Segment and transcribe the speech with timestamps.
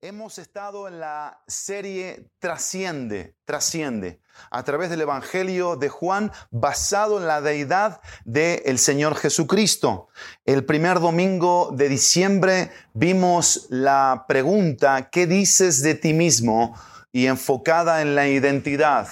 [0.00, 4.20] Hemos estado en la serie Trasciende, Trasciende,
[4.50, 10.08] a través del Evangelio de Juan, basado en la deidad del Señor Jesucristo.
[10.44, 16.74] El primer domingo de diciembre vimos la pregunta, ¿qué dices de ti mismo?
[17.14, 19.06] y enfocada en la identidad.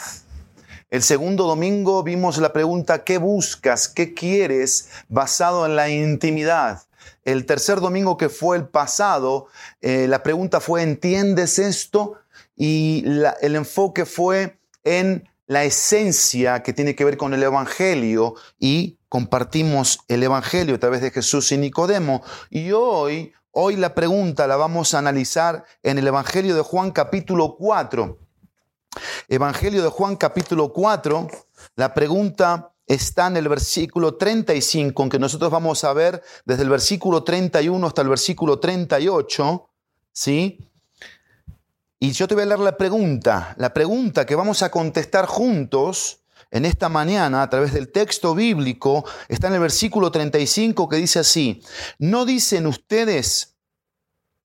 [0.91, 3.89] El segundo domingo vimos la pregunta, ¿qué buscas?
[3.89, 4.91] ¿Qué quieres?
[5.09, 6.83] basado en la intimidad.
[7.25, 9.47] El tercer domingo que fue el pasado,
[9.81, 12.15] eh, la pregunta fue, ¿entiendes esto?
[12.57, 13.05] Y
[13.41, 20.01] el enfoque fue en la esencia que tiene que ver con el Evangelio y compartimos
[20.09, 22.23] el Evangelio a través de Jesús y Nicodemo.
[22.51, 27.57] Y hoy, hoy la pregunta la vamos a analizar en el Evangelio de Juan capítulo
[27.57, 28.19] 4.
[29.29, 31.29] Evangelio de Juan capítulo 4,
[31.77, 37.23] la pregunta está en el versículo 35, que nosotros vamos a ver desde el versículo
[37.23, 39.69] 31 hasta el versículo 38,
[40.13, 40.59] ¿sí?
[41.99, 46.23] Y yo te voy a leer la pregunta, la pregunta que vamos a contestar juntos
[46.51, 51.21] en esta mañana a través del texto bíblico, está en el versículo 35 que dice
[51.21, 51.63] así,
[51.99, 53.57] ¿no dicen ustedes?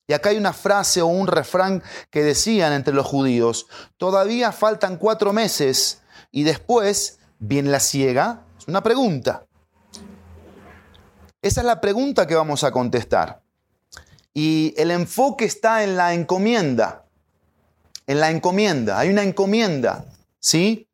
[0.07, 4.97] Y acá hay una frase o un refrán que decían entre los judíos, todavía faltan
[4.97, 6.01] cuatro meses
[6.31, 8.43] y después ¿Viene la ciega?
[8.57, 9.45] Es una pregunta.
[11.41, 13.41] Esa es la pregunta que vamos a contestar.
[14.33, 17.05] Y el enfoque está en la encomienda.
[18.05, 18.99] En la encomienda.
[18.99, 20.05] Hay una encomienda.
[20.39, 20.87] ¿Sí?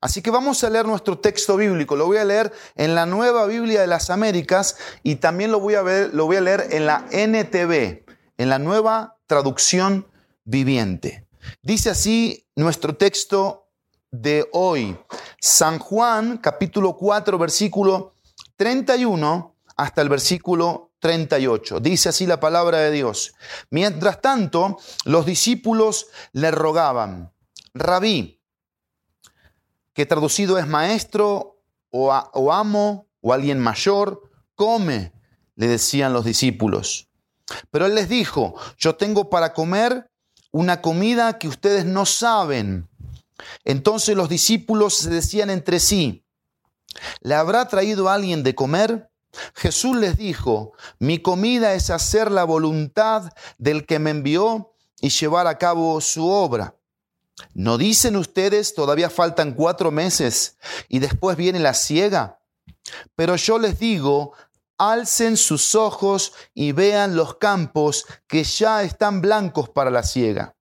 [0.00, 1.96] Así que vamos a leer nuestro texto bíblico.
[1.96, 5.74] Lo voy a leer en la Nueva Biblia de las Américas y también lo voy
[5.74, 8.04] a, lo voy a leer en la NTV,
[8.38, 10.06] en la Nueva Traducción
[10.44, 11.26] Viviente.
[11.62, 13.65] Dice así nuestro texto
[14.20, 14.96] de hoy.
[15.40, 18.14] San Juan, capítulo 4, versículo
[18.56, 21.80] 31 hasta el versículo 38.
[21.80, 23.34] Dice así la palabra de Dios.
[23.70, 27.32] Mientras tanto, los discípulos le rogaban,
[27.74, 28.40] rabí,
[29.92, 34.22] que traducido es maestro o, o amo o alguien mayor,
[34.54, 35.12] come,
[35.54, 37.08] le decían los discípulos.
[37.70, 40.10] Pero él les dijo, yo tengo para comer
[40.50, 42.88] una comida que ustedes no saben.
[43.64, 46.24] Entonces los discípulos se decían entre sí,
[47.20, 49.10] ¿le habrá traído alguien de comer?
[49.54, 55.46] Jesús les dijo, mi comida es hacer la voluntad del que me envió y llevar
[55.46, 56.76] a cabo su obra.
[57.52, 60.56] ¿No dicen ustedes, todavía faltan cuatro meses
[60.88, 62.40] y después viene la ciega?
[63.14, 64.32] Pero yo les digo,
[64.78, 70.55] alcen sus ojos y vean los campos que ya están blancos para la ciega.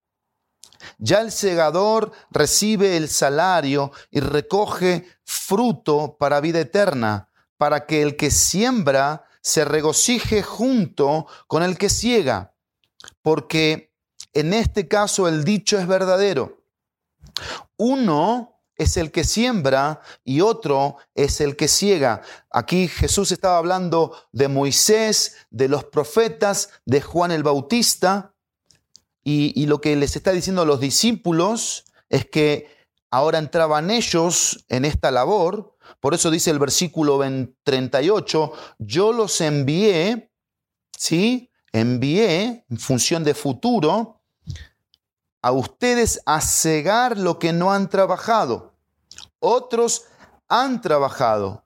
[0.97, 8.15] Ya el segador recibe el salario y recoge fruto para vida eterna, para que el
[8.15, 12.53] que siembra se regocije junto con el que ciega,
[13.21, 13.93] porque
[14.33, 16.63] en este caso el dicho es verdadero.
[17.77, 22.21] Uno es el que siembra y otro es el que ciega.
[22.51, 28.34] Aquí Jesús estaba hablando de Moisés, de los profetas, de Juan el Bautista,
[29.27, 32.69] y, lo que les está diciendo a los discípulos es que
[33.09, 35.75] ahora entraban ellos en esta labor.
[35.99, 37.19] Por eso dice el versículo
[37.63, 40.31] 38, yo los envié,
[40.95, 41.49] ¿sí?
[41.73, 44.21] Envié en función de futuro
[45.41, 48.75] a ustedes a cegar lo que no han trabajado.
[49.39, 50.03] Otros
[50.47, 51.63] han trabajado,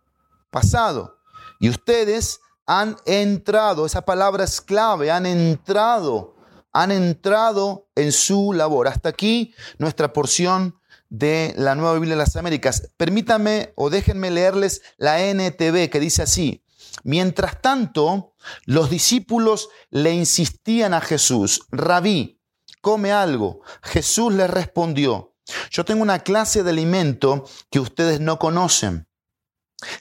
[0.49, 1.19] pasado.
[1.59, 6.38] Y ustedes han entrado, esa palabra es clave, han entrado
[6.73, 8.87] han entrado en su labor.
[8.87, 12.91] Hasta aquí nuestra porción de la Nueva Biblia de las Américas.
[12.97, 16.63] Permítanme o déjenme leerles la NTV que dice así.
[17.03, 18.33] Mientras tanto,
[18.65, 22.41] los discípulos le insistían a Jesús, rabí,
[22.81, 23.61] come algo.
[23.81, 25.35] Jesús les respondió,
[25.71, 29.07] yo tengo una clase de alimento que ustedes no conocen.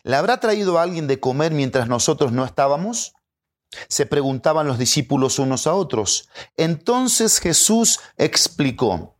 [0.02, 3.14] ¿Le habrá traído a alguien de comer mientras nosotros no estábamos?
[3.88, 6.28] Se preguntaban los discípulos unos a otros.
[6.56, 9.16] Entonces Jesús explicó,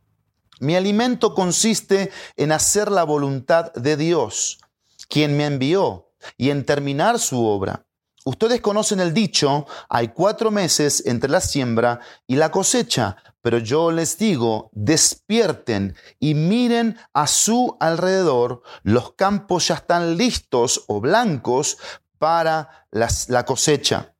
[0.59, 4.59] mi alimento consiste en hacer la voluntad de Dios,
[5.07, 7.85] quien me envió, y en terminar su obra.
[8.25, 13.91] Ustedes conocen el dicho, hay cuatro meses entre la siembra y la cosecha, pero yo
[13.91, 21.77] les digo, despierten y miren a su alrededor, los campos ya están listos o blancos
[22.17, 24.13] para la cosecha.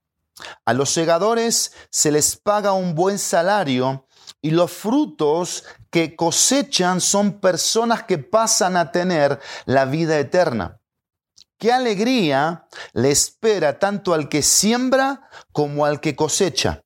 [0.66, 4.08] A los segadores se les paga un buen salario
[4.42, 10.80] y los frutos que cosechan son personas que pasan a tener la vida eterna.
[11.58, 16.86] Qué alegría le espera tanto al que siembra como al que cosecha.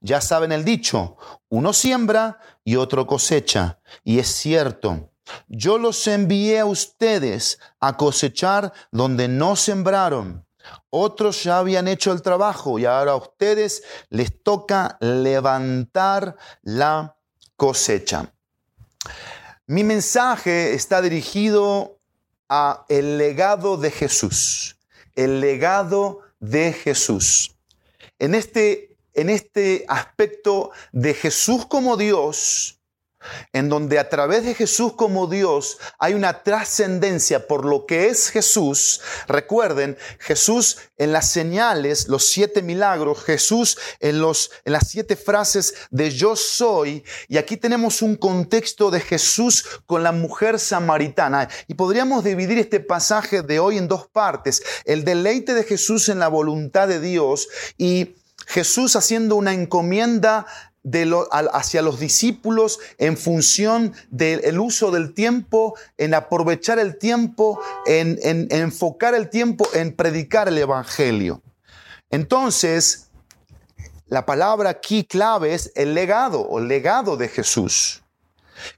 [0.00, 1.16] Ya saben el dicho,
[1.48, 3.80] uno siembra y otro cosecha.
[4.02, 5.12] Y es cierto,
[5.46, 10.46] yo los envié a ustedes a cosechar donde no sembraron.
[10.90, 17.16] Otros ya habían hecho el trabajo y ahora a ustedes les toca levantar la
[17.56, 18.32] cosecha.
[19.66, 22.00] Mi mensaje está dirigido
[22.48, 24.76] a el legado de Jesús,
[25.14, 27.56] el legado de Jesús.
[28.18, 32.79] En este, en este aspecto de Jesús como Dios,
[33.52, 38.30] en donde a través de Jesús como Dios hay una trascendencia por lo que es
[38.30, 39.00] Jesús.
[39.26, 45.74] Recuerden, Jesús en las señales, los siete milagros, Jesús en, los, en las siete frases
[45.90, 51.48] de yo soy, y aquí tenemos un contexto de Jesús con la mujer samaritana.
[51.68, 56.18] Y podríamos dividir este pasaje de hoy en dos partes, el deleite de Jesús en
[56.18, 58.16] la voluntad de Dios y
[58.46, 60.46] Jesús haciendo una encomienda
[61.52, 68.48] hacia los discípulos en función del uso del tiempo, en aprovechar el tiempo, en, en
[68.50, 71.42] enfocar el tiempo en predicar el Evangelio.
[72.10, 73.10] Entonces,
[74.06, 78.02] la palabra aquí clave es el legado o legado de Jesús.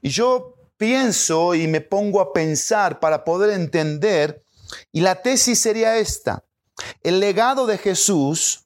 [0.01, 4.43] Y yo pienso y me pongo a pensar para poder entender,
[4.91, 6.43] y la tesis sería esta.
[7.01, 8.65] El legado de Jesús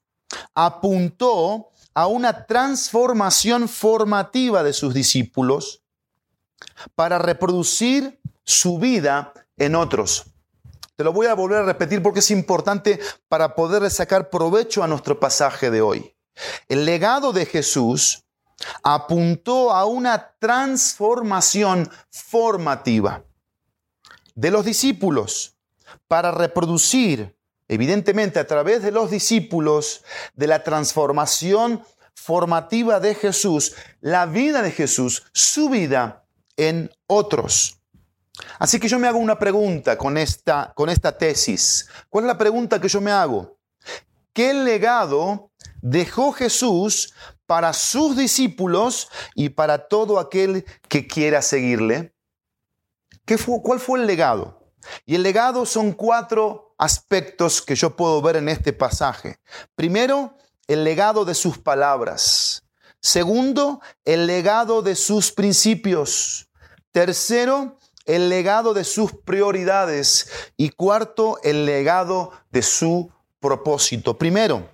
[0.54, 5.82] apuntó a una transformación formativa de sus discípulos
[6.94, 10.26] para reproducir su vida en otros.
[10.96, 14.88] Te lo voy a volver a repetir porque es importante para poder sacar provecho a
[14.88, 16.16] nuestro pasaje de hoy.
[16.68, 18.28] El legado de Jesús
[18.84, 23.24] apuntó a una transformación formativa
[24.36, 25.58] de los discípulos
[26.08, 27.37] para reproducir
[27.68, 30.04] evidentemente a través de los discípulos,
[30.36, 31.84] de la transformación
[32.14, 36.26] formativa de Jesús, la vida de Jesús, su vida
[36.58, 37.80] en otros.
[38.60, 41.88] Así que yo me hago una pregunta con esta, con esta tesis.
[42.10, 43.58] ¿Cuál es la pregunta que yo me hago?
[44.34, 47.14] ¿Qué legado dejó Jesús
[47.46, 52.14] para sus discípulos y para todo aquel que quiera seguirle?
[53.26, 54.72] ¿Qué fue, ¿Cuál fue el legado?
[55.06, 59.40] Y el legado son cuatro aspectos que yo puedo ver en este pasaje.
[59.76, 60.38] Primero,
[60.68, 62.64] el legado de sus palabras.
[63.00, 66.50] Segundo, el legado de sus principios.
[66.92, 70.30] Tercero, el legado de sus prioridades.
[70.58, 74.18] Y cuarto, el legado de su propósito.
[74.18, 74.70] Primero,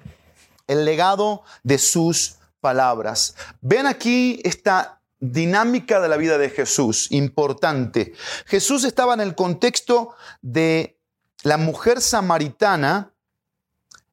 [0.67, 3.35] el legado de sus palabras.
[3.61, 8.13] Ven aquí esta dinámica de la vida de Jesús, importante.
[8.45, 10.99] Jesús estaba en el contexto de
[11.43, 13.13] la mujer samaritana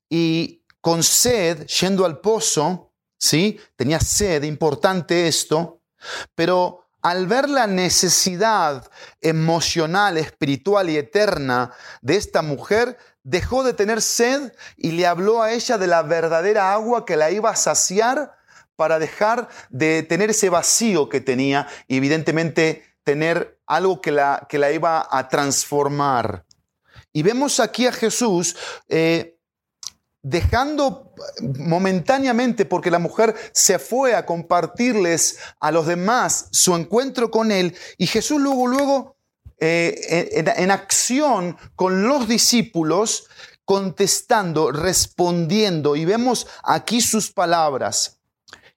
[0.08, 3.58] y con sed, yendo al pozo, ¿sí?
[3.76, 5.80] Tenía sed, importante esto,
[6.34, 8.90] pero al ver la necesidad
[9.20, 11.72] emocional, espiritual y eterna
[12.02, 16.72] de esta mujer, dejó de tener sed y le habló a ella de la verdadera
[16.72, 18.34] agua que la iba a saciar
[18.76, 24.58] para dejar de tener ese vacío que tenía y evidentemente tener algo que la, que
[24.58, 26.44] la iba a transformar.
[27.12, 28.56] Y vemos aquí a Jesús
[28.88, 29.36] eh,
[30.22, 31.14] dejando
[31.58, 37.76] momentáneamente, porque la mujer se fue a compartirles a los demás su encuentro con él,
[37.96, 39.16] y Jesús luego, luego,
[39.58, 43.28] eh, en, en acción con los discípulos,
[43.64, 48.18] contestando, respondiendo, y vemos aquí sus palabras.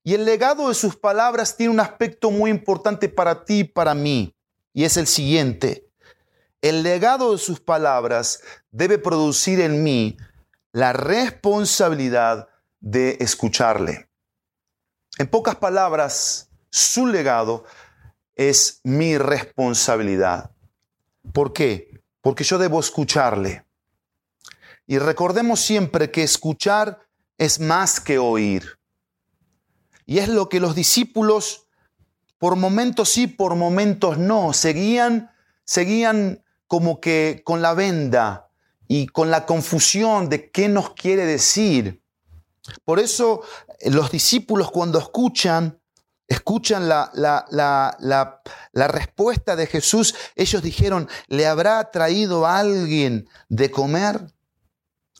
[0.03, 3.93] Y el legado de sus palabras tiene un aspecto muy importante para ti y para
[3.93, 4.35] mí,
[4.73, 5.89] y es el siguiente.
[6.63, 8.39] El legado de sus palabras
[8.71, 10.15] debe producir en mí
[10.71, 12.47] la responsabilidad
[12.79, 14.07] de escucharle.
[15.17, 17.65] En pocas palabras, su legado
[18.33, 20.51] es mi responsabilidad.
[21.33, 22.01] ¿Por qué?
[22.21, 23.65] Porque yo debo escucharle.
[24.87, 27.05] Y recordemos siempre que escuchar
[27.37, 28.79] es más que oír.
[30.05, 31.67] Y es lo que los discípulos,
[32.37, 35.29] por momentos sí, por momentos no, seguían,
[35.65, 38.49] seguían como que con la venda
[38.87, 42.03] y con la confusión de qué nos quiere decir.
[42.85, 43.41] Por eso
[43.79, 45.79] eh, los discípulos cuando escuchan,
[46.27, 48.41] escuchan la,
[48.73, 54.33] respuesta de Jesús, ellos dijeron, ¿le habrá traído a alguien de comer?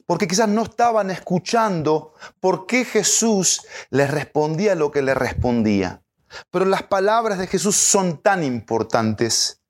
[0.06, 6.04] Porque quizás no estaban escuchando por qué Jesús les respondía lo que le respondía.
[6.52, 9.63] Pero las palabras de Jesús son tan importantes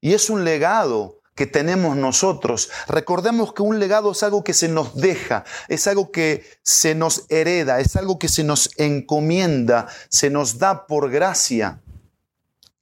[0.00, 2.70] y es un legado que tenemos nosotros.
[2.86, 7.24] Recordemos que un legado es algo que se nos deja, es algo que se nos
[7.28, 11.80] hereda, es algo que se nos encomienda, se nos da por gracia.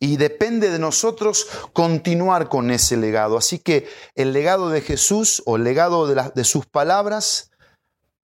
[0.00, 3.36] Y depende de nosotros continuar con ese legado.
[3.36, 7.50] Así que el legado de Jesús o el legado de, de sus palabras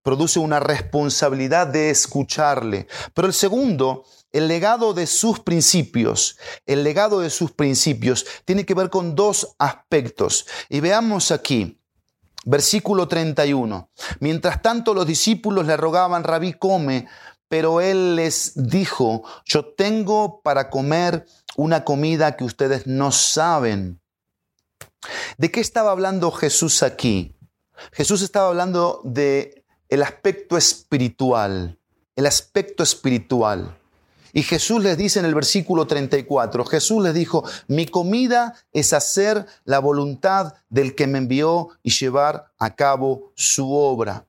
[0.03, 2.87] produce una responsabilidad de escucharle.
[3.15, 6.37] Pero el segundo el legado de sus principios,
[6.67, 10.45] el legado de sus principios tiene que ver con dos aspectos.
[10.69, 11.81] Y veamos aquí,
[12.45, 13.89] versículo 31.
[14.19, 17.07] Mientras tanto los discípulos le rogaban, rabí, come,
[17.49, 21.27] pero él les dijo, yo tengo para comer
[21.57, 24.01] una comida que ustedes no saben.
[25.39, 27.37] ¿De qué estaba hablando Jesús aquí?
[27.93, 31.79] Jesús estaba hablando de el aspecto espiritual,
[32.17, 33.79] el aspecto espiritual.
[34.35, 39.47] Y Jesús les dice en el versículo 34, Jesús les dijo, mi comida es hacer
[39.65, 44.27] la voluntad del que me envió y llevar a cabo su obra.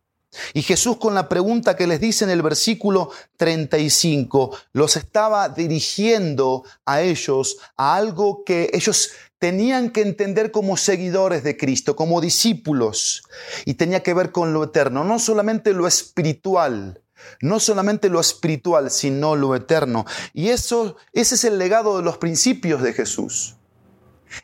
[0.54, 6.64] Y Jesús con la pregunta que les dice en el versículo 35, los estaba dirigiendo
[6.86, 9.10] a ellos a algo que ellos
[9.40, 13.24] tenían que entender como seguidores de Cristo, como discípulos,
[13.66, 17.02] y tenía que ver con lo eterno, no solamente lo espiritual,
[17.42, 20.06] no solamente lo espiritual, sino lo eterno.
[20.34, 23.56] Y eso, ese es el legado de los principios de Jesús.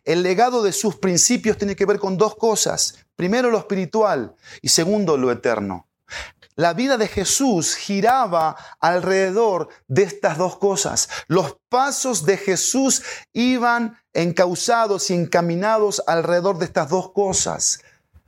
[0.06, 2.96] El legado de sus principios tiene que ver con dos cosas.
[3.16, 5.88] Primero lo espiritual y segundo lo eterno.
[6.56, 11.10] La vida de Jesús giraba alrededor de estas dos cosas.
[11.28, 17.82] Los pasos de Jesús iban encausados y encaminados alrededor de estas dos cosas.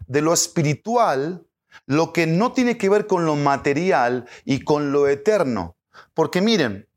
[0.07, 1.45] De lo espiritual
[1.85, 5.75] lo que no tiene que ver con lo material y con lo eterno.
[6.13, 6.87] Porque miren,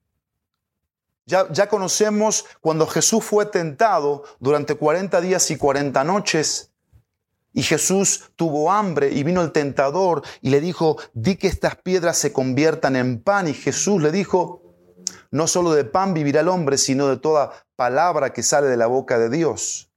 [1.27, 6.71] ya, conocemos cuando Jesús fue tentado durante 40 días y 40 noches.
[7.53, 12.19] Y Jesús tuvo hambre y vino el tentador y le dijo, di que estas piedras
[12.19, 13.49] se conviertan en pan.
[13.49, 14.63] Y Jesús le dijo,
[15.33, 18.87] no solo de pan vivirá el hombre, sino de toda palabra que sale de la
[18.87, 19.91] boca de Dios.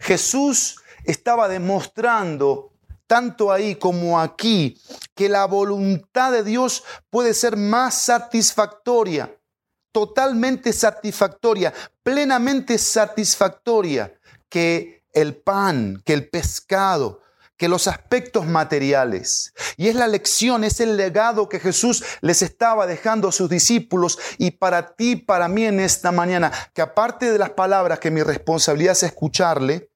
[0.00, 2.71] Jesús estaba demostrando
[3.12, 4.80] tanto ahí como aquí,
[5.14, 9.38] que la voluntad de Dios puede ser más satisfactoria,
[9.92, 17.20] totalmente satisfactoria, plenamente satisfactoria que el pan, que el pescado,
[17.58, 19.52] que los aspectos materiales.
[19.76, 24.18] Y es la lección, es el legado que Jesús les estaba dejando a sus discípulos
[24.38, 28.22] y para ti, para mí en esta mañana, que aparte de las palabras que mi
[28.22, 29.90] responsabilidad es escucharle,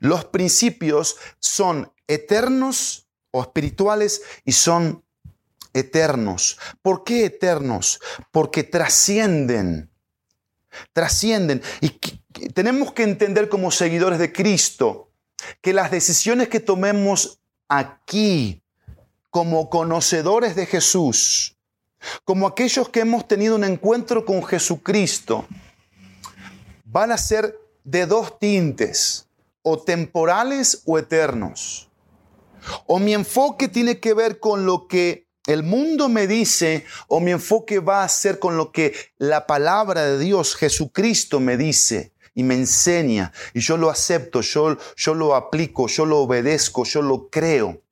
[0.00, 5.04] los principios son eternos o espirituales y son
[5.74, 6.58] eternos.
[6.82, 8.00] ¿Por qué eternos?
[8.32, 9.90] Porque trascienden.
[10.92, 11.62] Trascienden.
[11.80, 11.90] Y
[12.52, 15.10] tenemos que entender como seguidores de Cristo
[15.60, 18.62] que las decisiones que tomemos aquí
[19.30, 21.56] como conocedores de Jesús,
[22.24, 25.46] como aquellos que hemos tenido un encuentro con Jesucristo,
[26.84, 29.28] van a ser de dos tintes,
[29.62, 31.87] o temporales o eternos.
[32.86, 37.30] O mi enfoque tiene que ver con lo que el mundo me dice, o mi
[37.30, 42.42] enfoque va a ser con lo que la palabra de Dios, Jesucristo, me dice y
[42.42, 43.32] me enseña.
[43.54, 47.82] Y yo lo acepto, yo, yo lo aplico, yo lo obedezco, yo lo creo.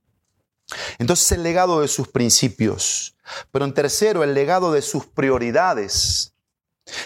[0.99, 3.17] Entonces el legado de sus principios.
[3.51, 6.35] Pero en tercero, el legado de sus prioridades.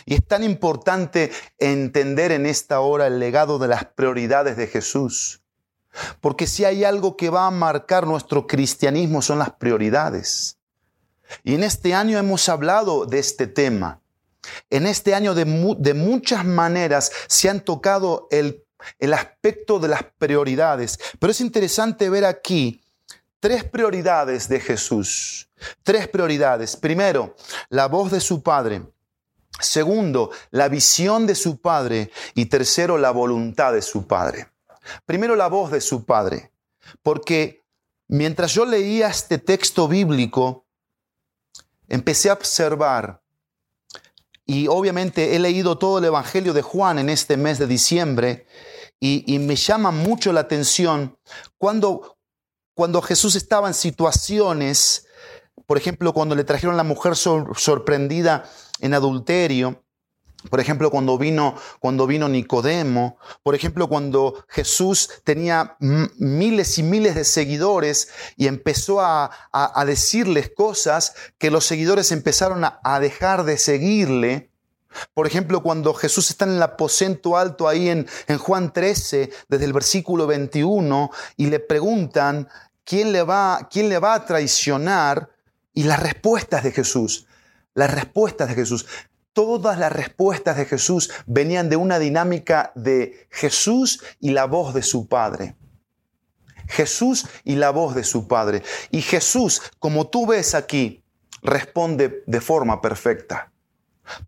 [0.04, 5.39] Y es tan importante entender en esta hora el legado de las prioridades de Jesús.
[6.20, 10.58] Porque si hay algo que va a marcar nuestro cristianismo son las prioridades.
[11.44, 14.00] Y en este año hemos hablado de este tema.
[14.70, 15.44] En este año de,
[15.94, 18.64] muchas maneras se han tocado el,
[18.98, 20.98] el aspecto de las prioridades.
[21.18, 22.82] Pero es interesante ver aquí
[23.38, 25.50] tres prioridades de Jesús.
[25.82, 26.76] Tres prioridades.
[26.76, 27.36] Primero,
[27.68, 28.82] la voz de su Padre.
[29.60, 32.10] Segundo, la visión de su Padre.
[32.34, 34.48] Y tercero, la voluntad de su Padre.
[35.06, 36.52] Primero la voz de su padre,
[37.02, 37.64] porque
[38.08, 40.66] mientras yo leía este texto bíblico,
[41.88, 43.22] empecé a observar,
[44.46, 48.46] y obviamente he leído todo el Evangelio de Juan en este mes de diciembre,
[49.02, 51.16] y, me llama mucho la atención
[51.56, 52.18] cuando,
[52.74, 55.06] cuando Jesús estaba en situaciones,
[55.64, 58.44] por ejemplo, cuando le trajeron a la mujer sorprendida
[58.80, 59.82] en adulterio,
[60.48, 67.14] por ejemplo, cuando vino, cuando vino Nicodemo, por ejemplo, cuando Jesús tenía miles y miles
[67.14, 69.30] de seguidores y empezó a,
[69.84, 74.50] decirles cosas que los seguidores empezaron a, dejar de seguirle,
[75.14, 79.64] Por ejemplo, cuando Jesús está en el aposento alto ahí en, en, Juan 13, desde
[79.64, 82.48] el versículo 21, y le preguntan
[82.84, 85.30] quién le, va, quién le va a traicionar,
[85.72, 87.26] y las respuestas de Jesús,
[87.74, 88.86] las respuestas de Jesús,
[89.32, 94.82] todas las respuestas de Jesús venían de una dinámica de Jesús y la voz de
[94.82, 95.56] su Padre.
[96.68, 98.62] Jesús y la voz de su Padre.
[98.90, 101.04] Y Jesús, como tú ves aquí,
[101.42, 103.52] responde de forma perfecta.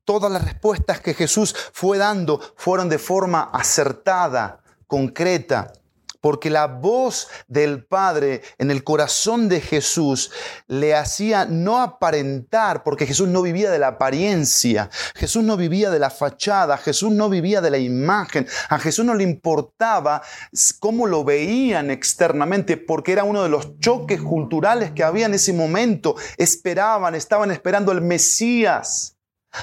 [0.05, 5.73] Todas las respuestas que Jesús fue dando fueron de forma acertada, concreta,
[6.23, 10.31] porque la voz del Padre en el corazón de Jesús
[10.69, 15.99] le hacía no aparentar, porque Jesús no vivía de la apariencia, Jesús no vivía de
[15.99, 20.23] la fachada, Jesús no vivía de la imagen, a Jesús no le importaba
[20.79, 25.53] cómo lo veían externamente, porque era uno de los choques culturales que había en ese
[25.53, 26.15] momento.
[26.39, 29.17] Esperaban, estaban esperando el Mesías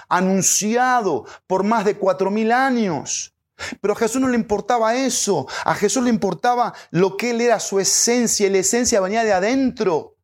[0.08, 3.34] anunciado por más de cuatro mil años.
[3.82, 7.60] Pero a Jesús no le importaba eso, a Jesús le importaba lo que él era,
[7.60, 10.16] su esencia, y la esencia venía de adentro.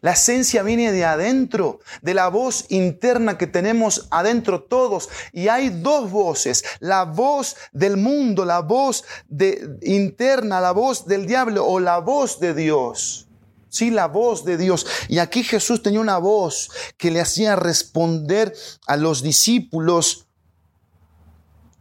[0.00, 5.08] La esencia viene de adentro, de la voz interna que tenemos adentro todos.
[5.32, 11.26] Y hay dos voces, la voz del mundo, la voz de, interna, la voz del
[11.26, 13.28] diablo o la voz de Dios.
[13.68, 14.86] Sí, la voz de Dios.
[15.08, 18.54] Y aquí Jesús tenía una voz que le hacía responder
[18.86, 20.26] a los discípulos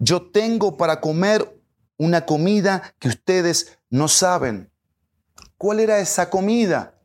[0.03, 1.61] yo tengo para comer
[1.97, 4.69] una comida que ustedes no saben.
[5.57, 6.99] ¿Cuál era esa comida?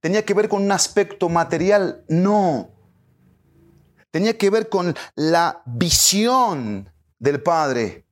[0.00, 2.04] ¿Tenía que ver con un aspecto material?
[2.08, 2.70] No.
[4.10, 8.06] Tenía que ver con la visión del Padre.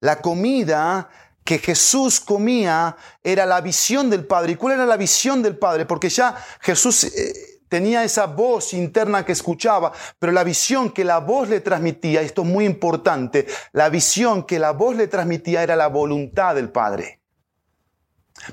[0.00, 1.08] La comida
[1.42, 4.52] que Jesús comía era la visión del Padre.
[4.52, 5.84] ¿Y cuál era la visión del Padre?
[5.86, 11.18] Porque ya Jesús eh, tenía esa voz interna que escuchaba, pero la visión que la
[11.18, 15.76] voz le transmitía, esto es muy importante, la visión que la voz le transmitía era
[15.76, 17.18] la voluntad del Padre.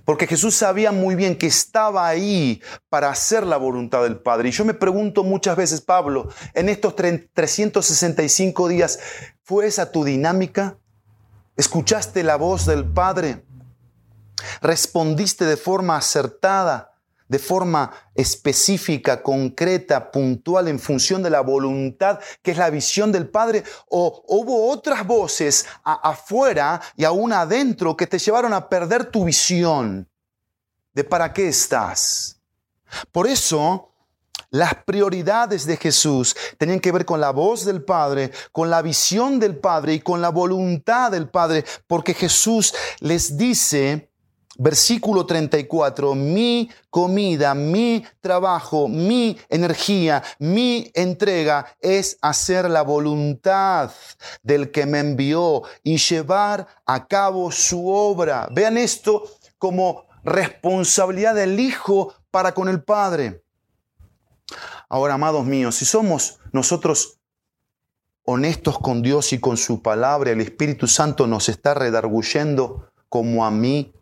[0.03, 4.50] Porque Jesús sabía muy bien que estaba ahí para hacer la voluntad del Padre.
[4.50, 9.00] Y yo me pregunto muchas veces, Pablo, en estos 365 días,
[9.43, 10.77] ¿fue esa tu dinámica?
[11.56, 13.45] ¿Escuchaste la voz del Padre?
[14.62, 16.94] ¿Respondiste de forma acertada?
[17.28, 23.28] De forma específica, concreta, puntual, en función de la voluntad que es la visión del
[23.30, 23.64] Padre?
[23.90, 30.08] ¿O hubo otras voces afuera y aún adentro que te llevaron a perder tu visión
[30.94, 32.40] de para qué estás?
[33.12, 33.92] Por eso,
[34.52, 39.40] las prioridades de Jesús tenían que ver con la voz del Padre, con la visión
[39.40, 44.12] del Padre y con la voluntad del Padre, porque Jesús les dice,
[44.58, 53.91] Versículo 34, mi comida, mi trabajo, mi energía, mi entrega es hacer la voluntad
[54.44, 58.48] del que me envió y llevar a cabo su obra.
[58.52, 59.24] Vean esto
[59.58, 63.44] como responsabilidad del Hijo para con el Padre.
[64.88, 67.20] Ahora, amados míos, si somos nosotros
[68.24, 73.52] honestos con Dios y con su palabra, el Espíritu Santo nos está redarguyendo como a
[73.52, 73.94] mí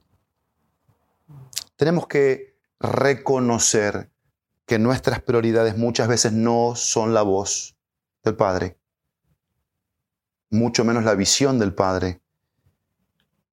[1.83, 4.09] tenemos que reconocer
[4.65, 7.75] que nuestras prioridades muchas veces no son la voz
[8.23, 8.77] del Padre,
[10.49, 12.21] mucho menos la visión del Padre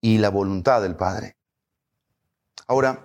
[0.00, 1.38] y la voluntad del Padre.
[2.68, 3.04] Ahora,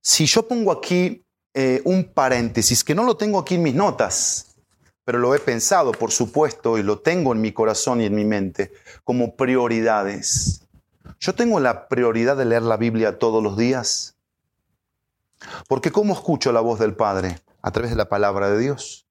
[0.00, 4.56] si yo pongo aquí eh, un paréntesis, que no lo tengo aquí en mis notas,
[5.04, 8.24] pero lo he pensado, por supuesto, y lo tengo en mi corazón y en mi
[8.24, 8.72] mente,
[9.04, 10.63] como prioridades.
[11.20, 14.16] Yo tengo la prioridad de leer la Biblia todos los días.
[15.68, 17.38] Porque ¿cómo escucho la voz del Padre?
[17.62, 19.06] A través de la palabra de Dios.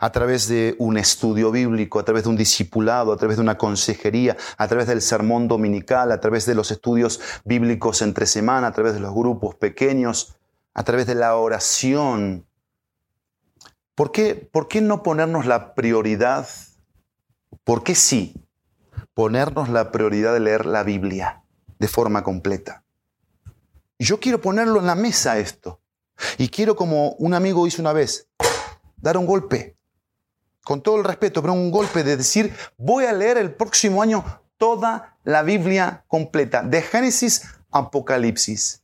[0.00, 3.58] A través de un estudio bíblico, a través de un discipulado, a través de una
[3.58, 8.72] consejería, a través del sermón dominical, a través de los estudios bíblicos entre semana, a
[8.72, 10.36] través de los grupos pequeños,
[10.74, 12.46] a través de la oración.
[13.94, 16.48] ¿Por qué, por qué no ponernos la prioridad?
[17.64, 18.45] ¿Por qué sí?
[19.16, 21.42] Ponernos la prioridad de leer la Biblia
[21.78, 22.84] de forma completa.
[23.98, 25.80] Yo quiero ponerlo en la mesa esto.
[26.36, 28.28] Y quiero, como un amigo hizo una vez,
[28.98, 29.78] dar un golpe.
[30.62, 34.22] Con todo el respeto, pero un golpe de decir, voy a leer el próximo año
[34.58, 38.82] toda la Biblia completa, de Génesis a Apocalipsis.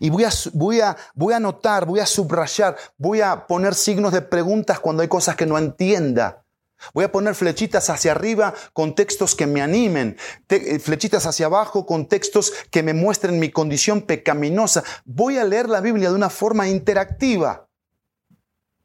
[0.00, 4.12] Y voy a, voy, a, voy a anotar, voy a subrayar, voy a poner signos
[4.14, 6.41] de preguntas cuando hay cosas que no entienda.
[6.94, 10.16] Voy a poner flechitas hacia arriba con textos que me animen,
[10.48, 14.84] eh, flechitas hacia abajo con textos que me muestren mi condición pecaminosa.
[15.04, 17.68] Voy a leer la Biblia de una forma interactiva.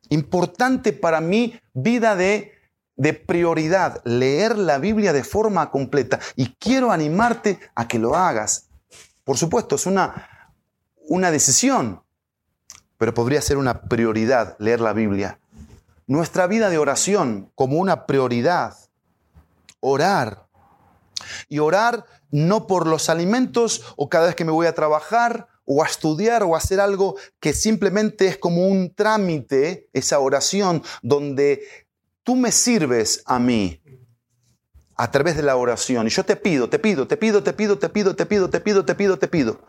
[0.10, 2.53] importante para mí, vida de,
[2.95, 6.19] de prioridad, leer la Biblia de forma completa.
[6.36, 8.69] Y quiero animarte a que lo hagas.
[9.25, 10.53] Por supuesto, es una,
[11.10, 12.01] una decisión,
[12.97, 15.39] pero podría ser una prioridad leer la Biblia.
[16.08, 18.76] Nuestra vida de oración como una prioridad.
[19.80, 20.48] Orar.
[21.50, 25.84] Y orar no por los alimentos o cada vez que me voy a trabajar o
[25.84, 31.62] a estudiar o a hacer algo que simplemente es como un trámite, esa oración donde
[32.24, 33.82] tú me sirves a mí
[34.96, 36.08] a través de la oración.
[36.08, 38.60] Y yo te pido, te pido, te pido, te pido, te pido, te pido, te
[38.62, 39.62] pido, te pido, te pido.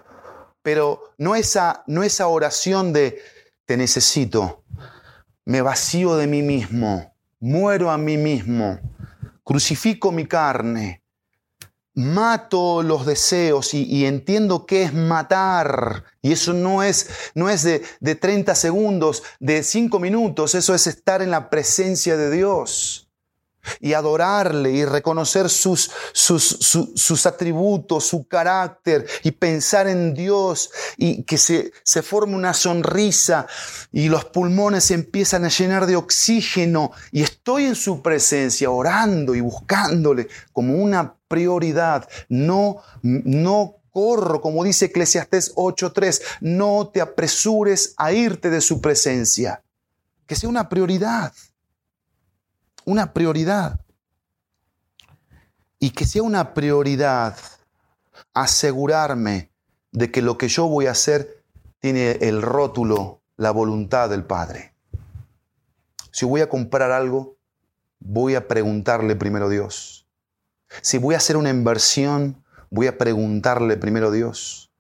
[0.63, 3.21] Pero no esa, no esa oración de
[3.65, 4.65] te necesito,
[5.49, 8.79] me vacío de mí mismo, muero a mí mismo,
[9.43, 11.03] crucifico mi carne,
[11.95, 16.05] mato los deseos y, entiendo qué es matar.
[16.21, 20.87] Y eso no es, no es de, de 30 segundos, de 5 minutos, eso es
[20.87, 23.08] estar en la presencia de Dios
[23.81, 26.45] y adorarle y reconocer sus, sus,
[26.95, 33.47] sus, atributos, su carácter y pensar en Dios y que se, se forme una sonrisa
[33.93, 39.35] y los pulmones se empiezan a llenar de oxígeno y estoy en su presencia orando
[39.35, 42.09] y buscándole como una prioridad.
[42.29, 49.63] No, no corro, como dice Eclesiastés 8.3, no te apresures a irte de su presencia.
[50.27, 51.33] Que sea una prioridad
[52.89, 53.81] una prioridad.
[55.79, 57.37] Y que sea una prioridad
[58.33, 59.53] asegurarme
[59.93, 61.45] de que lo que yo voy a hacer
[61.81, 64.75] tiene el rótulo, la voluntad del Padre.
[66.11, 67.37] Si voy a comprar algo,
[68.01, 70.07] voy a preguntarle primero a Dios.
[70.81, 74.73] Si voy a hacer una inversión, voy a preguntarle primero a Dios.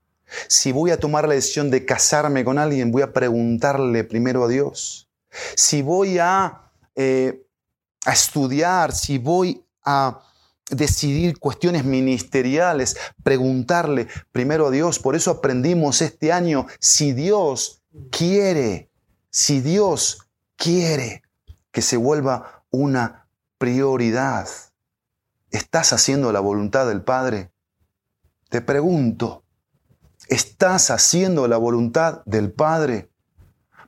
[0.48, 4.48] Si voy a tomar la decisión de casarme con alguien, voy a preguntarle primero a
[4.48, 5.10] Dios.
[5.56, 7.44] Si voy a eh,
[8.04, 10.20] a estudiar, si voy a
[10.70, 14.98] decidir cuestiones ministeriales, preguntarle primero a Dios.
[14.98, 18.90] Por eso aprendimos este año, si Dios quiere,
[19.30, 21.22] si Dios quiere
[21.70, 24.48] que se vuelva una prioridad,
[25.50, 27.50] ¿estás haciendo la voluntad del Padre?
[28.50, 29.44] Te pregunto,
[30.28, 33.10] ¿estás haciendo la voluntad del Padre?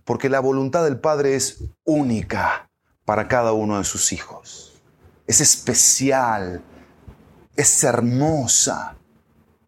[0.04, 2.69] Porque la voluntad del Padre es única
[3.10, 4.80] para cada uno de sus hijos.
[5.26, 6.62] Es especial,
[7.56, 8.94] es hermosa,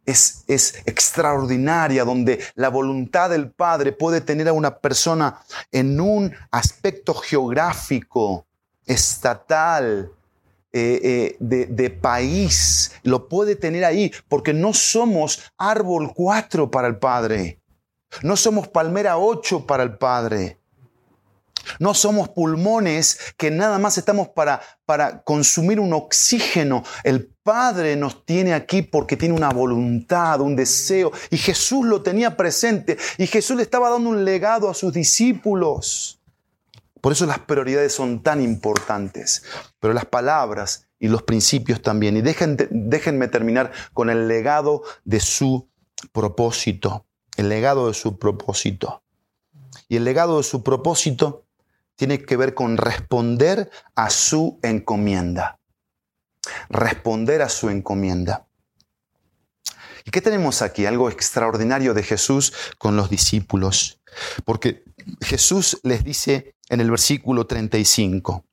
[0.06, 5.40] es, es, extraordinaria, donde la voluntad del Padre puede tener a una persona
[5.72, 8.46] en un aspecto geográfico,
[8.86, 10.12] estatal,
[10.72, 16.86] eh, eh, de, de, país, lo puede tener ahí, porque no somos árbol 4 para
[16.86, 17.58] el Padre,
[18.22, 20.61] no somos palmera 8 para el Padre.
[21.78, 26.84] No somos pulmones que nada más estamos para, para consumir un oxígeno.
[27.04, 31.10] El Padre nos tiene aquí porque tiene una voluntad, un deseo.
[31.30, 32.96] Y Jesús lo tenía presente.
[33.18, 36.20] Y Jesús le estaba dando un legado a sus discípulos.
[37.00, 39.42] Por eso las prioridades son tan importantes.
[39.80, 42.16] Pero las palabras y los principios también.
[42.16, 45.68] Y déjenme terminar con el legado de su
[46.12, 47.06] propósito.
[47.36, 49.02] El legado de su propósito.
[49.88, 51.44] Y el legado de su propósito
[52.02, 55.60] tiene que ver con responder a su encomienda.
[56.68, 58.48] Responder a su encomienda.
[60.04, 60.84] ¿Y qué tenemos aquí?
[60.84, 64.00] Algo extraordinario de Jesús con los discípulos.
[64.44, 64.82] Porque
[65.20, 68.44] Jesús les dice en el versículo 35,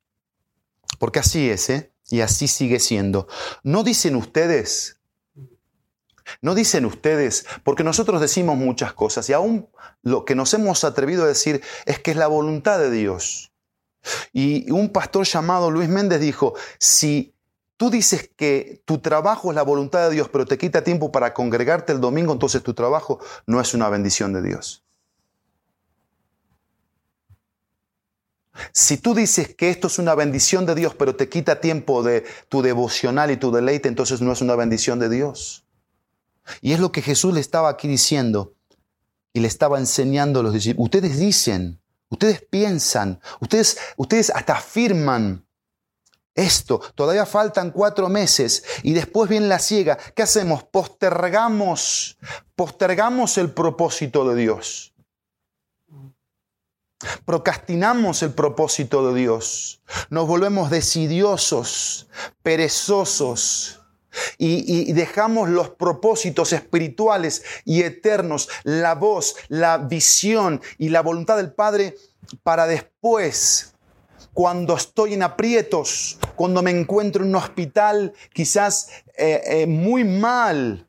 [1.00, 1.92] porque así es, ¿eh?
[2.12, 3.28] y así sigue siendo.
[3.64, 4.99] ¿No dicen ustedes
[6.42, 9.70] no dicen ustedes, porque nosotros decimos muchas cosas y aún
[10.02, 13.52] lo que nos hemos atrevido a decir es que es la voluntad de Dios.
[14.32, 17.36] Y un pastor llamado Luis Méndez dijo, si
[17.78, 21.34] tú dices que tu trabajo es la voluntad de Dios, pero te quita tiempo para
[21.34, 24.84] congregarte el domingo, entonces tu trabajo no es una bendición de Dios.
[28.74, 32.26] Si tú dices que esto es una bendición de Dios, pero te quita tiempo de
[32.50, 35.65] tu devocional y tu deleite, entonces no es una bendición de Dios.
[36.62, 38.54] Y es lo que Jesús le estaba aquí diciendo
[39.34, 40.86] y le estaba enseñando a los discípulos.
[40.86, 45.46] Ustedes dicen, ustedes piensan, ustedes, ustedes hasta afirman
[46.36, 46.80] esto.
[46.96, 49.98] Todavía faltan cuatro meses y después viene la ciega.
[50.16, 50.64] ¿Qué hacemos?
[50.64, 52.18] Postergamos,
[52.56, 54.94] postergamos el propósito de Dios.
[57.26, 59.82] Procrastinamos el propósito de Dios.
[60.10, 62.10] Nos volvemos decidiosos,
[62.44, 63.79] perezosos
[64.38, 71.52] y, dejamos los propósitos espirituales y eternos, la voz, la visión y la voluntad del
[71.52, 71.95] Padre
[72.43, 73.74] para después,
[74.34, 80.86] cuando estoy en aprietos, cuando me encuentro en un hospital quizás eh, eh, muy mal.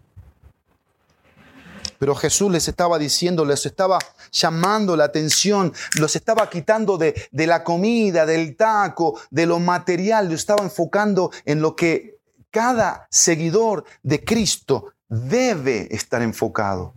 [1.98, 3.98] Pero Jesús les estaba diciendo, les estaba
[4.32, 10.28] llamando la atención, los estaba quitando de, de la comida, del taco, de lo material,
[10.28, 12.19] lo estaba enfocando en lo que
[12.50, 16.94] cada seguidor de Cristo debe estar enfocado.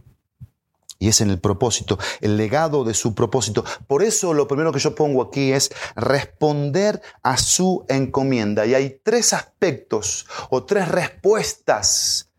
[0.99, 3.65] Y es en el propósito, el legado de su propósito.
[3.87, 8.65] Por eso lo primero que yo pongo aquí es responder a su encomienda.
[8.65, 12.29] Y hay tres aspectos o tres respuestas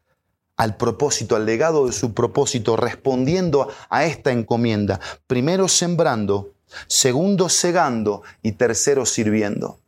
[0.57, 4.98] al propósito, al legado de su propósito, respondiendo a esta encomienda.
[5.27, 6.55] Primero sembrando,
[6.87, 9.84] segundo segando y tercero sirviendo.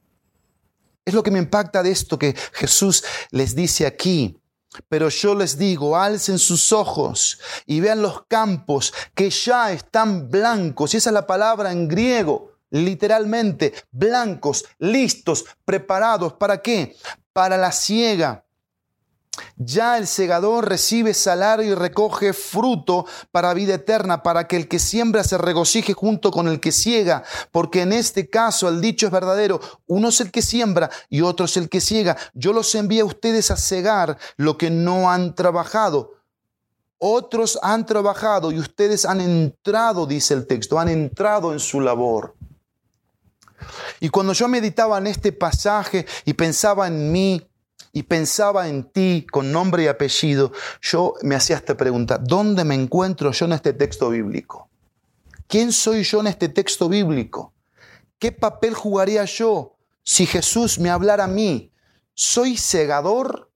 [1.06, 4.36] Es lo que me impacta de esto que Jesús les dice aquí.
[4.88, 10.92] Pero yo les digo, alcen sus ojos y vean los campos que ya están blancos.
[10.92, 16.34] Y esa es la palabra en griego, literalmente, blancos, listos, preparados.
[16.34, 16.96] ¿Para qué?
[17.32, 18.44] Para la siega.
[19.56, 24.78] Ya el segador recibe salario y recoge fruto para vida eterna, para que el que
[24.78, 29.12] siembra se regocije junto con el que ciega, porque en este caso el dicho es
[29.12, 32.16] verdadero, uno es el que siembra y otro es el que ciega.
[32.34, 36.14] Yo los envío a ustedes a cegar lo que no han trabajado.
[36.98, 42.34] Otros han trabajado y ustedes han entrado, dice el texto, han entrado en su labor.
[44.00, 47.46] Y cuando yo meditaba en este pasaje y pensaba en mí,
[47.96, 52.74] y pensaba en ti con nombre y apellido, yo me hacía esta pregunta, ¿dónde me
[52.74, 54.68] encuentro yo en este texto bíblico?
[55.46, 57.54] ¿Quién soy yo en este texto bíblico?
[58.18, 61.72] ¿Qué papel jugaría yo si Jesús me hablara a mí?
[62.12, 63.50] ¿Soy segador?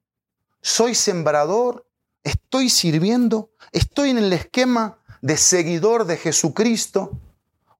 [0.62, 1.86] ¿Soy sembrador?
[2.24, 3.50] ¿Estoy sirviendo?
[3.72, 7.20] ¿Estoy en el esquema de seguidor de Jesucristo?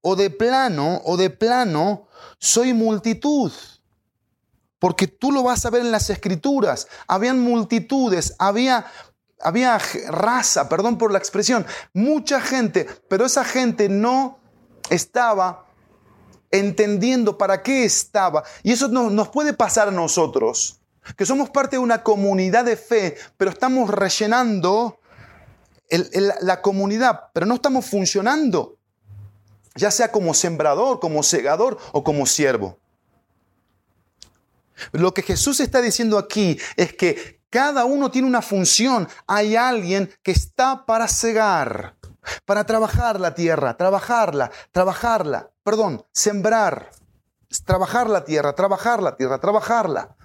[0.03, 2.07] ¿O de plano, o de plano,
[2.39, 3.51] soy multitud?
[4.81, 6.89] Porque tú lo vas a ver en las escrituras.
[7.07, 8.87] Habían multitudes, había,
[9.41, 14.41] había raza, perdón por la expresión, mucha gente, pero esa gente no
[14.89, 15.67] estaba
[16.51, 18.43] entendiendo para qué estaba.
[18.65, 20.81] Y eso nos puede pasar a nosotros,
[21.17, 24.99] que somos parte de una comunidad de fe, pero estamos rellenando
[26.41, 28.79] la comunidad, pero no estamos funcionando,
[29.75, 32.80] ya sea como sembrador, como segador o como siervo.
[34.93, 39.09] Lo que Jesús está diciendo aquí es que cada uno tiene una función.
[39.27, 41.97] Hay alguien que está para cegar,
[42.45, 46.91] para trabajar la tierra, trabajarla, trabajarla, perdón, sembrar,
[47.65, 50.17] trabajar la tierra, trabajar la tierra, trabajarla,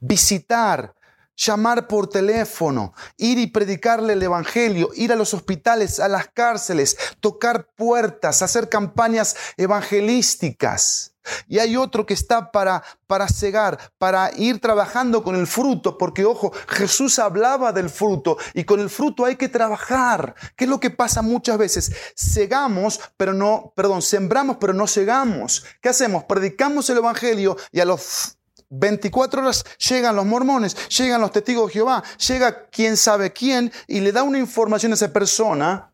[0.00, 0.94] visitar,
[1.36, 6.96] llamar por teléfono, ir y predicarle el Evangelio, ir a los hospitales, a las cárceles,
[7.20, 11.13] tocar puertas, hacer campañas evangelísticas.
[11.48, 16.24] Y hay otro que está para, para cegar, para ir trabajando con el fruto, porque
[16.24, 20.34] ojo, Jesús hablaba del fruto y con el fruto hay que trabajar.
[20.56, 21.92] ¿Qué es lo que pasa muchas veces?
[22.16, 25.64] Cegamos, pero no, perdón, sembramos, pero no cegamos.
[25.80, 26.24] ¿Qué hacemos?
[26.24, 28.36] Predicamos el Evangelio y a los
[28.70, 34.00] 24 horas llegan los mormones, llegan los testigos de Jehová, llega quién sabe quién y
[34.00, 35.92] le da una información a esa persona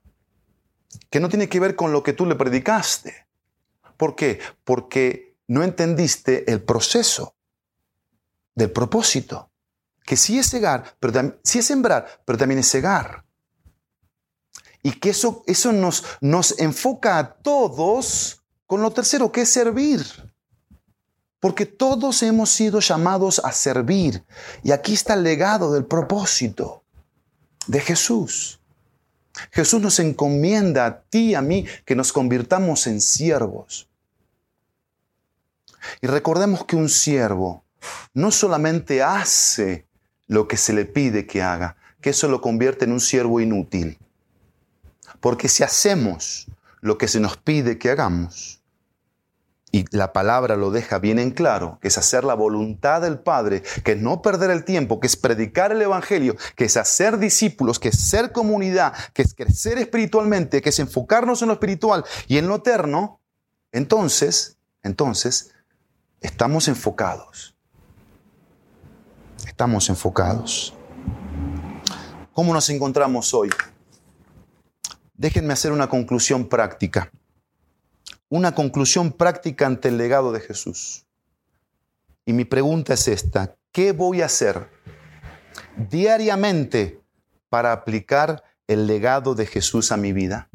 [1.11, 3.27] que no tiene que ver con lo que tú le predicaste.
[4.01, 4.41] ¿Por qué?
[4.65, 7.35] Porque no entendiste el proceso
[8.55, 9.51] del propósito,
[10.07, 13.27] que sí es cegar, pero sí es sembrar, pero también es cegar.
[14.83, 20.01] Y que eso, eso nos, nos enfoca a todos con lo tercero, que es servir.
[21.39, 24.25] Porque todos hemos sido llamados a servir.
[24.63, 26.85] Y aquí está el legado del propósito
[27.67, 28.63] de Jesús.
[29.51, 33.90] Jesús nos encomienda a ti y a mí que nos convirtamos en siervos.
[36.01, 37.65] Y recordemos que un siervo
[38.15, 39.87] no solamente hace
[40.27, 43.99] lo que se le pide que haga, que eso lo convierte en un siervo inútil.
[45.21, 46.47] Porque si hacemos
[46.81, 48.61] lo que se nos pide que hagamos,
[49.73, 53.63] y la palabra lo deja bien en claro, que es hacer la voluntad del Padre,
[53.85, 57.79] que es no perder el tiempo, que es predicar el Evangelio, que es hacer discípulos,
[57.79, 62.39] que es ser comunidad, que es crecer espiritualmente, que es enfocarnos en lo espiritual y
[62.39, 63.21] en lo eterno,
[63.73, 65.53] entonces, entonces,
[66.21, 67.55] estamos enfocados.
[69.47, 70.75] Estamos enfocados.
[72.33, 73.51] ¿Cómo nos encontramos hoy?
[75.15, 77.11] Déjenme hacer una conclusión práctica
[78.31, 81.05] una conclusión práctica ante el legado de Jesús.
[82.25, 84.71] Y mi pregunta es esta, ¿qué voy a hacer
[85.77, 87.01] diariamente
[87.49, 90.49] para aplicar el legado de Jesús a mi vida?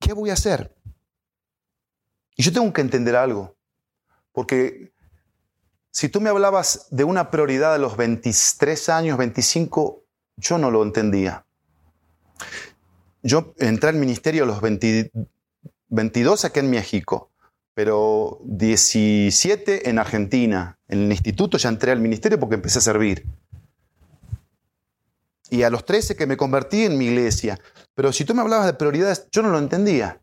[0.00, 0.74] ¿Qué voy a hacer?
[2.36, 3.54] Y yo tengo que entender algo,
[4.32, 4.92] porque
[5.90, 10.02] si tú me hablabas de una prioridad a los 23 años, 25,
[10.36, 11.44] yo no lo entendía.
[13.22, 17.30] Yo entré al ministerio a los 22 aquí en México,
[17.74, 20.78] pero 17 en Argentina.
[20.88, 23.26] En el instituto ya entré al ministerio porque empecé a servir.
[25.50, 27.60] Y a los 13 que me convertí en mi iglesia.
[27.94, 30.20] Pero si tú me hablabas de prioridades, yo no lo entendía.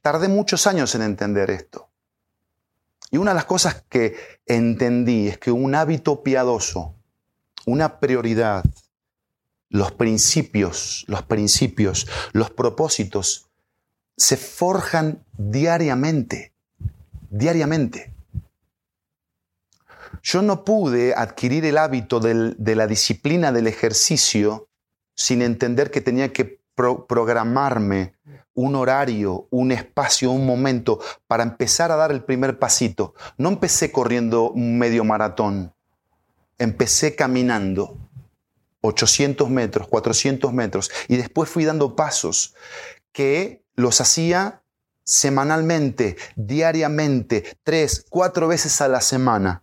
[0.00, 1.91] Tardé muchos años en entender esto.
[3.12, 6.94] Y una de las cosas que entendí es que un hábito piadoso,
[7.66, 8.64] una prioridad,
[9.68, 13.50] los principios, los principios, los propósitos,
[14.16, 16.54] se forjan diariamente,
[17.28, 18.14] diariamente.
[20.22, 24.68] Yo no pude adquirir el hábito de la disciplina del ejercicio
[25.14, 28.14] sin entender que tenía que programarme
[28.54, 33.14] un horario, un espacio, un momento para empezar a dar el primer pasito.
[33.36, 35.74] No empecé corriendo un medio maratón,
[36.58, 37.98] empecé caminando
[38.82, 42.54] 800 metros, 400 metros y después fui dando pasos
[43.12, 44.62] que los hacía
[45.04, 49.61] semanalmente, diariamente, tres, cuatro veces a la semana.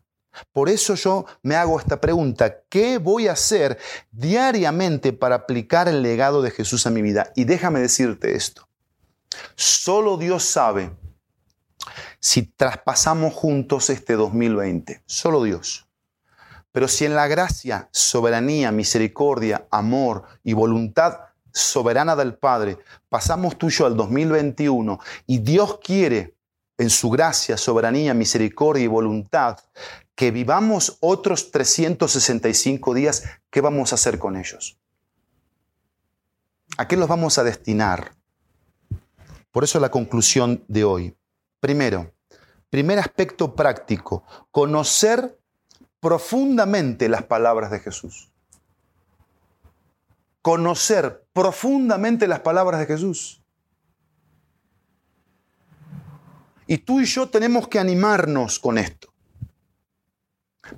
[0.52, 3.78] Por eso yo me hago esta pregunta, ¿qué voy a hacer
[4.12, 7.32] diariamente para aplicar el legado de Jesús a mi vida?
[7.36, 8.68] Y déjame decirte esto,
[9.56, 10.92] solo Dios sabe
[12.20, 15.88] si traspasamos juntos este 2020, solo Dios.
[16.72, 21.20] Pero si en la gracia, soberanía, misericordia, amor y voluntad
[21.52, 22.78] soberana del Padre
[23.10, 26.36] pasamos tú y yo al 2021 y Dios quiere
[26.78, 29.58] en su gracia, soberanía, misericordia y voluntad
[30.20, 34.78] que vivamos otros 365 días, ¿qué vamos a hacer con ellos?
[36.78, 38.12] ¿A qué los vamos a destinar?
[39.50, 41.16] Por eso la conclusión de hoy.
[41.62, 42.12] Primero,
[42.70, 45.40] primer aspecto práctico, conocer
[46.02, 48.30] profundamente las palabras de Jesús.
[50.42, 53.42] Conocer profundamente las palabras de Jesús.
[56.68, 59.14] Y tú y yo tenemos que animarnos con esto.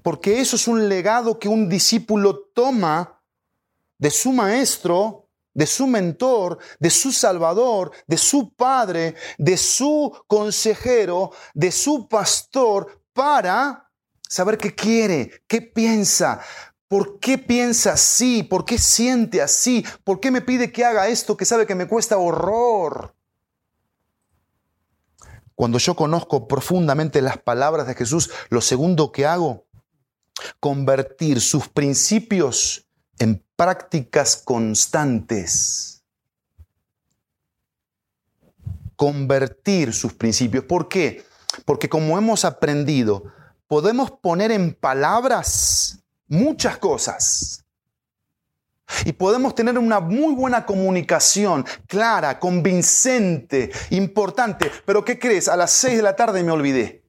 [0.01, 3.21] Porque eso es un legado que un discípulo toma
[3.97, 11.31] de su maestro, de su mentor, de su salvador, de su padre, de su consejero,
[11.53, 13.89] de su pastor, para
[14.27, 16.41] saber qué quiere, qué piensa,
[16.87, 21.37] por qué piensa así, por qué siente así, por qué me pide que haga esto
[21.37, 23.15] que sabe que me cuesta horror.
[25.55, 29.67] Cuando yo conozco profundamente las palabras de Jesús, lo segundo que hago
[30.59, 32.87] convertir sus principios
[33.19, 36.03] en prácticas constantes.
[38.95, 40.65] Convertir sus principios.
[40.65, 41.23] ¿Por qué?
[41.65, 43.23] Porque como hemos aprendido,
[43.67, 47.65] podemos poner en palabras muchas cosas.
[49.05, 54.69] Y podemos tener una muy buena comunicación, clara, convincente, importante.
[54.85, 55.47] Pero ¿qué crees?
[55.47, 57.00] A las 6 de la tarde me olvidé.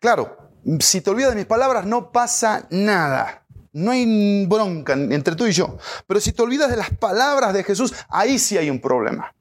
[0.00, 3.44] Claro, si te olvidas de mis palabras no pasa nada.
[3.72, 5.78] No hay bronca entre tú y yo.
[6.06, 9.32] Pero si te olvidas de las palabras de Jesús, ahí sí hay un problema.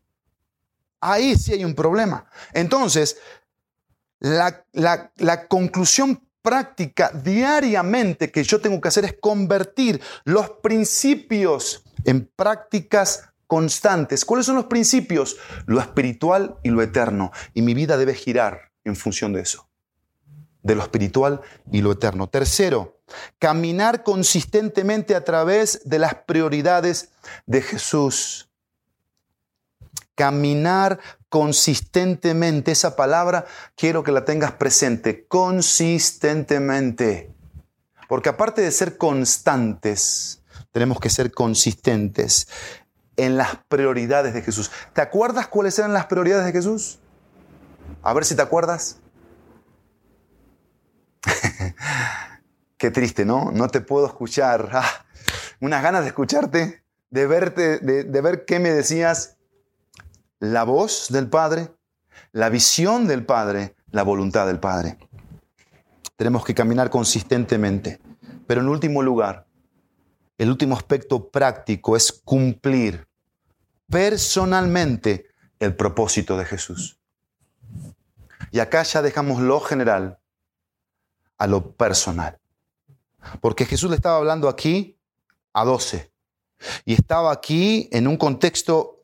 [1.00, 2.26] Ahí sí hay un problema.
[2.54, 3.18] Entonces,
[4.20, 12.30] la, la conclusión práctica diariamente que yo tengo que hacer es convertir los principios en
[12.36, 14.26] prácticas constantes.
[14.26, 15.38] ¿Cuáles son los principios?
[15.66, 17.32] Lo espiritual y lo eterno.
[17.54, 19.69] Y mi vida debe girar en función de eso
[20.64, 21.42] de lo espiritual
[21.72, 22.28] y lo eterno.
[22.28, 22.98] Tercero,
[23.40, 27.10] caminar consistentemente a través de las prioridades
[27.46, 28.50] de Jesús.
[30.16, 32.72] Caminar consistentemente.
[32.72, 33.46] Esa palabra
[33.76, 35.26] quiero que la tengas presente.
[35.28, 37.32] Consistentemente.
[38.10, 40.42] Porque aparte de ser constantes,
[40.72, 42.48] tenemos que ser consistentes
[43.16, 44.72] en las prioridades de Jesús.
[44.94, 47.00] ¿Te acuerdas cuáles eran las prioridades de Jesús?
[48.02, 48.98] A ver si te acuerdas.
[52.80, 53.52] Qué triste, ¿no?
[53.52, 54.70] No te puedo escuchar.
[54.82, 55.06] Ah,
[55.60, 59.38] unas ganas de escucharte, de verte, de, de ver qué me decías.
[60.40, 61.74] La voz del Padre,
[62.32, 64.98] la visión del Padre, la voluntad del Padre.
[66.16, 68.00] Tenemos que caminar consistentemente.
[68.48, 69.46] Pero en último lugar,
[70.38, 73.08] el último aspecto práctico es cumplir
[73.90, 75.28] personalmente
[75.60, 76.98] el propósito de Jesús.
[78.52, 80.20] Y acá ya dejamos lo general
[81.38, 82.39] a lo personal.
[83.42, 84.98] Porque Jesús le estaba hablando aquí
[85.54, 86.12] a doce.
[86.86, 89.00] Y estaba aquí en un contexto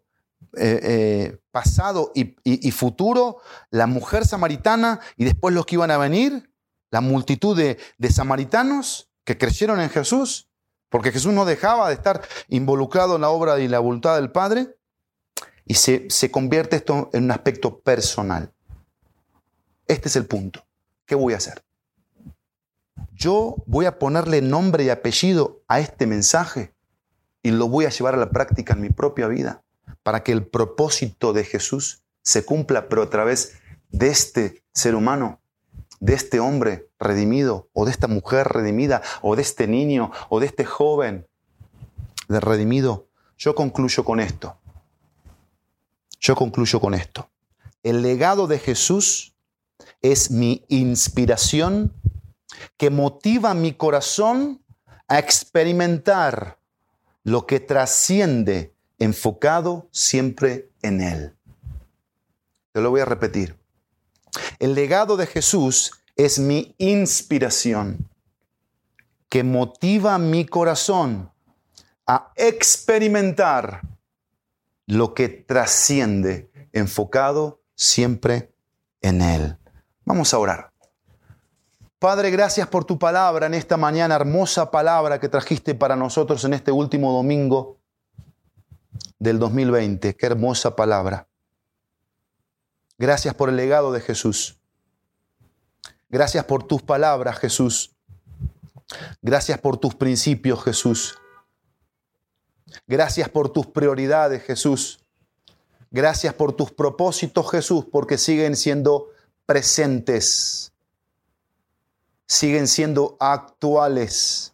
[0.58, 3.38] eh, eh, pasado y, futuro,
[3.70, 6.52] la mujer samaritana y después los que iban a venir,
[6.92, 7.78] la multitud de,
[8.10, 10.50] samaritanos que creyeron en Jesús,
[10.90, 14.78] porque Jesús no dejaba de estar involucrado en la obra y la voluntad del Padre,
[15.66, 18.54] y se, se convierte esto en un aspecto personal.
[19.88, 20.66] Este es el punto.
[21.06, 21.64] ¿Qué voy a hacer?
[23.16, 26.74] Yo voy a ponerle nombre y apellido a este mensaje
[27.42, 29.64] y lo voy a llevar a la práctica en mi propia vida
[30.04, 33.54] para que el propósito de Jesús se cumpla, pero a través
[33.90, 35.40] de este ser humano,
[36.02, 40.48] de este hombre redimido, o de esta mujer redimida, o de este niño, o de
[40.48, 41.26] este joven
[42.28, 43.08] de redimido.
[43.38, 44.58] Yo concluyo con esto.
[46.20, 47.30] Yo concluyo con esto.
[47.82, 49.36] El legado de Jesús
[50.02, 51.94] es mi inspiración
[52.78, 54.64] que motiva mi corazón
[55.08, 56.58] a experimentar
[57.24, 61.36] lo que trasciende enfocado siempre en Él.
[62.72, 63.58] Te lo voy a repetir.
[64.60, 68.10] El legado de Jesús es mi inspiración
[69.30, 71.32] que motiva mi corazón
[72.08, 73.82] a experimentar
[74.86, 78.54] lo que trasciende enfocado siempre
[79.02, 79.58] en Él.
[80.06, 80.75] Vamos a orar.
[82.06, 86.54] Padre, gracias por tu palabra en esta mañana, hermosa palabra que trajiste para nosotros en
[86.54, 87.80] este último domingo
[89.18, 90.16] del 2020.
[90.16, 91.28] Qué hermosa palabra.
[93.00, 94.60] Gracias por el legado de Jesús.
[96.08, 97.96] Gracias por tus palabras, Jesús.
[99.24, 101.18] Gracias por tus principios, Jesús.
[102.86, 105.00] Gracias por tus prioridades, Jesús.
[105.90, 109.08] Gracias por tus propósitos, Jesús, porque siguen siendo
[109.48, 110.75] presentes.
[112.28, 114.54] Siguen siendo actuales.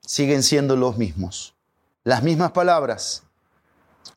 [0.00, 1.54] Siguen siendo los mismos.
[2.04, 3.22] Las mismas palabras,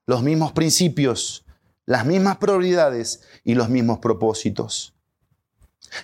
[0.06, 1.46] los mismos principios,
[1.86, 4.94] las mismas prioridades y los mismos propósitos.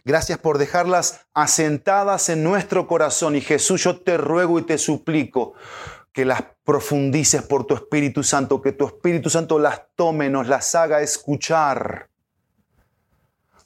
[0.05, 5.53] Gracias por dejarlas asentadas en nuestro corazón y Jesús, yo te ruego y te suplico
[6.13, 10.73] que las profundices por tu Espíritu Santo, que tu Espíritu Santo las tome, nos las
[10.75, 12.09] haga escuchar,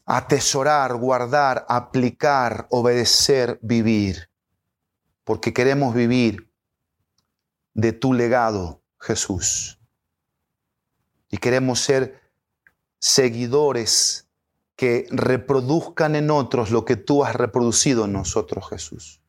[0.07, 4.31] atesorar, guardar, aplicar, obedecer, vivir,
[5.23, 6.51] porque queremos vivir
[7.75, 9.77] de tu legado, Jesús
[11.29, 12.21] y queremos ser
[12.99, 14.29] seguidores
[14.75, 19.21] que reproduzcan en otros lo que tú has reproducido en nosotros, Jesús.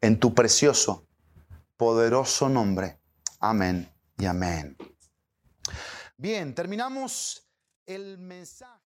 [0.00, 1.06] En tu precioso,
[1.76, 2.98] poderoso nombre.
[3.40, 4.76] Amén y amén.
[6.16, 7.46] Bien, terminamos
[7.84, 8.82] el mensaje.